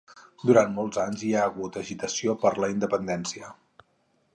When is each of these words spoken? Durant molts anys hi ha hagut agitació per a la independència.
Durant 0.51 0.73
molts 0.77 1.01
anys 1.03 1.25
hi 1.27 1.29
ha 1.35 1.43
hagut 1.49 1.79
agitació 1.83 2.37
per 2.45 2.53
a 2.57 2.65
la 2.65 2.71
independència. 2.79 3.57